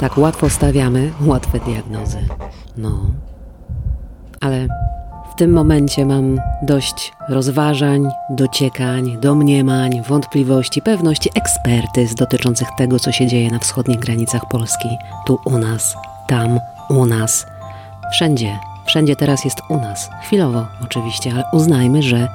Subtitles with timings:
[0.00, 2.18] Tak łatwo stawiamy łatwe diagnozy.
[2.76, 3.00] No.
[4.40, 4.68] Ale
[5.32, 13.26] w tym momencie mam dość rozważań, dociekań, domniemań, wątpliwości, pewności, ekspertyz dotyczących tego, co się
[13.26, 14.88] dzieje na wschodnich granicach Polski.
[15.26, 15.96] Tu u nas,
[16.28, 17.46] tam u nas.
[18.12, 20.10] Wszędzie, wszędzie teraz jest u nas.
[20.22, 22.28] Chwilowo oczywiście, ale uznajmy, że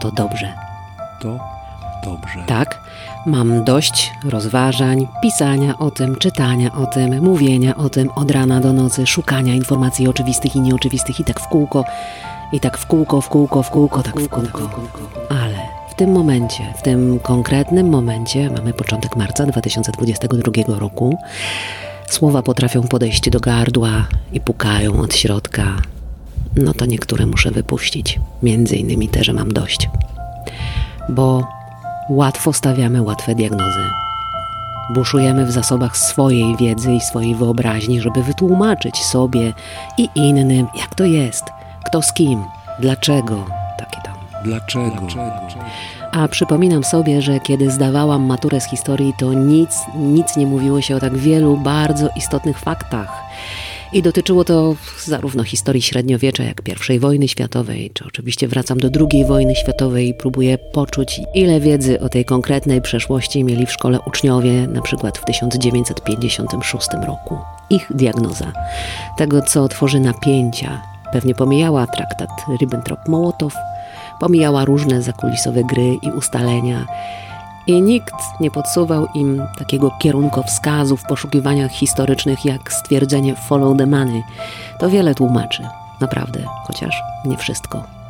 [0.00, 0.52] to dobrze.
[1.20, 1.51] To
[2.04, 2.44] dobrze.
[2.46, 2.80] Tak,
[3.26, 8.72] mam dość rozważań, pisania o tym, czytania o tym, mówienia o tym od rana do
[8.72, 11.84] nocy, szukania informacji oczywistych i nieoczywistych i tak w kółko,
[12.52, 14.68] i tak w kółko, w kółko, w kółko, tak w kółko.
[15.28, 15.58] Ale
[15.90, 21.18] w tym momencie, w tym konkretnym momencie, mamy początek marca 2022 roku,
[22.10, 25.64] słowa potrafią podejść do gardła i pukają od środka.
[26.56, 29.88] No to niektóre muszę wypuścić, między innymi te, że mam dość.
[31.08, 31.42] Bo
[32.12, 33.90] łatwo stawiamy łatwe diagnozy.
[34.90, 39.52] Buszujemy w zasobach swojej wiedzy i swojej wyobraźni, żeby wytłumaczyć sobie
[39.98, 41.44] i innym, jak to jest,
[41.84, 42.44] kto z kim,
[42.78, 43.44] dlaczego,
[43.78, 44.14] takie tam.
[44.44, 45.06] Dlaczego?
[46.12, 50.96] A przypominam sobie, że kiedy zdawałam maturę z historii, to nic, nic nie mówiło się
[50.96, 53.22] o tak wielu bardzo istotnych faktach.
[53.92, 59.24] I dotyczyło to zarówno historii średniowiecza, jak I wojny światowej, czy oczywiście wracam do II
[59.24, 64.66] wojny światowej i próbuję poczuć, ile wiedzy o tej konkretnej przeszłości mieli w szkole uczniowie,
[64.66, 67.38] na przykład w 1956 roku.
[67.70, 68.52] Ich diagnoza
[69.16, 70.82] tego, co tworzy napięcia,
[71.12, 73.50] pewnie pomijała traktat Ribbentrop-Mołotow,
[74.20, 76.86] pomijała różne zakulisowe gry i ustalenia.
[77.66, 84.22] I nikt nie podsuwał im takiego kierunkowskazu w poszukiwaniach historycznych jak stwierdzenie follow the money.
[84.78, 85.68] To wiele tłumaczy,
[86.00, 88.01] naprawdę, chociaż nie wszystko.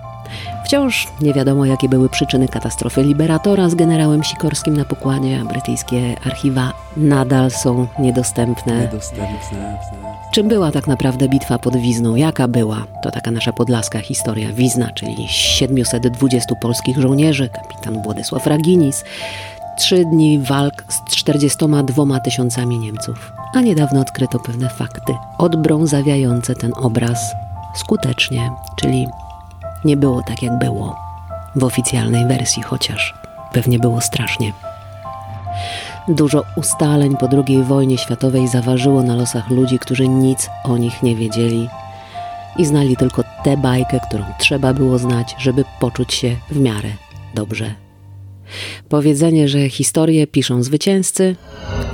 [0.73, 6.17] Wciąż nie wiadomo, jakie były przyczyny katastrofy Liberatora z generałem Sikorskim na pokładzie, a brytyjskie
[6.25, 8.81] archiwa nadal są niedostępne.
[8.81, 9.79] Niedostępne.
[10.33, 12.17] Czym była tak naprawdę bitwa pod Wizną?
[12.17, 12.87] Jaka była?
[13.03, 14.53] To taka nasza podlaska historia.
[14.53, 19.05] Wizna, czyli 720 polskich żołnierzy, kapitan Władysław Raginis.
[19.79, 23.33] Trzy dni walk z 42 tysiącami Niemców.
[23.55, 27.33] A niedawno odkryto pewne fakty, odbrązawiające ten obraz
[27.75, 29.07] skutecznie, czyli
[29.85, 30.97] nie było tak jak było.
[31.57, 33.15] W oficjalnej wersji chociaż.
[33.53, 34.53] Pewnie było strasznie.
[36.09, 41.17] Dużo ustaleń po II wojnie światowej zaważyło na losach ludzi, którzy nic o nich nie
[41.17, 41.69] wiedzieli
[42.57, 46.89] i znali tylko tę bajkę, którą trzeba było znać, żeby poczuć się w miarę
[47.35, 47.75] dobrze.
[48.89, 51.37] Powiedzenie, że historię piszą zwycięzcy,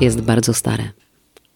[0.00, 0.84] jest bardzo stare.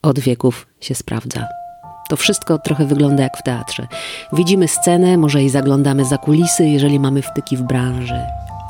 [0.03, 1.62] Od wieków się sprawdza.
[2.09, 3.87] To wszystko trochę wygląda jak w teatrze.
[4.33, 8.21] Widzimy scenę, może i zaglądamy za kulisy, jeżeli mamy wtyki w branży,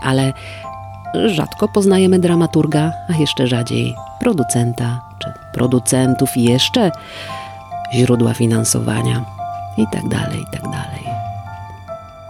[0.03, 0.33] ale
[1.27, 6.91] rzadko poznajemy dramaturga, a jeszcze rzadziej producenta czy producentów i jeszcze
[7.95, 9.25] źródła finansowania
[9.77, 11.03] i tak dalej, i tak dalej.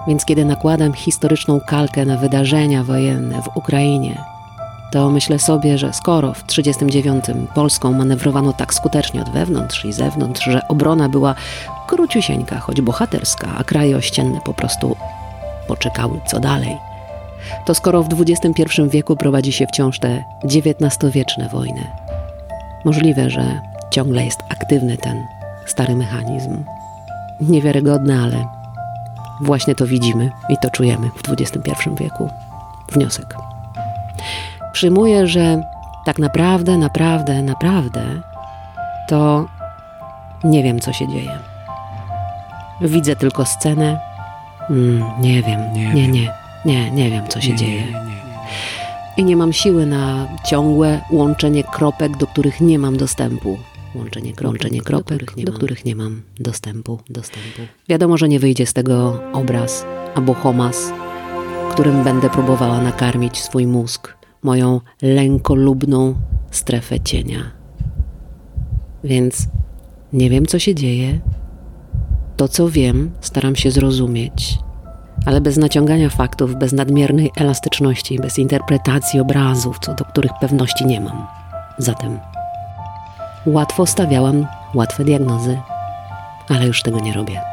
[0.09, 4.25] Więc kiedy nakładam historyczną kalkę na wydarzenia wojenne w Ukrainie,
[4.93, 10.45] to myślę sobie, że skoro w 1939 Polską manewrowano tak skutecznie od wewnątrz i zewnątrz,
[10.45, 11.35] że obrona była
[11.87, 14.97] króciusieńka, choć bohaterska, a ościenne po prostu
[15.67, 16.77] poczekały co dalej,
[17.65, 21.87] to skoro w XXI wieku prowadzi się wciąż te XIX-wieczne wojny,
[22.85, 23.61] możliwe, że
[23.91, 25.27] ciągle jest aktywny ten
[25.67, 26.65] stary mechanizm.
[27.41, 28.47] Niewiarygodne, ale
[29.41, 32.29] właśnie to widzimy i to czujemy w XXI wieku.
[32.93, 33.52] Wniosek
[34.73, 35.63] przyjmuję, że
[36.05, 38.23] tak naprawdę, naprawdę, naprawdę
[39.09, 39.47] to
[40.45, 41.39] nie wiem, co się dzieje.
[42.81, 44.01] Widzę tylko scenę.
[44.71, 46.31] Mm, nie wiem, nie, nie, nie,
[46.65, 47.83] nie, nie wiem, co się Nie, dzieje.
[47.83, 48.23] nie, nie.
[49.17, 53.59] I nie mam siły na ciągłe łączenie kropek, do których nie mam dostępu.
[53.95, 57.61] Łączenie kropek, łączenie kropek do, których nie mam dostępu, dostępu.
[57.89, 60.93] Wiadomo, że nie wyjdzie z tego obraz albo homas,
[61.71, 66.15] którym będę próbowała nakarmić swój mózg, moją lękolubną
[66.51, 67.51] strefę cienia.
[69.05, 69.49] Więc
[70.13, 71.21] nie wiem, co się dzieje.
[72.37, 74.59] To, co wiem, staram się zrozumieć,
[75.27, 81.01] ale bez naciągania faktów, bez nadmiernej elastyczności, bez interpretacji obrazów, co do których pewności nie
[81.01, 81.27] mam.
[81.79, 82.19] Zatem
[83.47, 85.59] łatwo stawiałam łatwe diagnozy,
[86.49, 87.52] ale już tego nie robię.